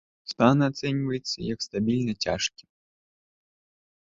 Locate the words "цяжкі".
2.29-2.63